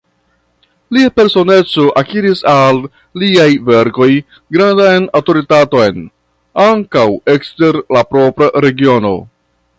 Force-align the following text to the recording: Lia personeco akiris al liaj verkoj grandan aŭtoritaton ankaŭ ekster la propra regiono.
Lia 0.95 1.09
personeco 1.17 1.83
akiris 2.01 2.41
al 2.53 2.79
liaj 3.23 3.47
verkoj 3.67 4.09
grandan 4.57 5.07
aŭtoritaton 5.21 6.03
ankaŭ 6.65 7.07
ekster 7.37 7.81
la 7.99 8.07
propra 8.15 8.51
regiono. 8.69 9.15